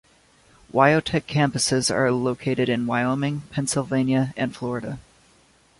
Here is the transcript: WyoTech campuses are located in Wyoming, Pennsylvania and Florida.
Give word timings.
WyoTech 0.73 1.25
campuses 1.27 1.91
are 1.93 2.11
located 2.11 2.69
in 2.69 2.87
Wyoming, 2.87 3.41
Pennsylvania 3.51 4.33
and 4.35 4.55
Florida. 4.55 4.97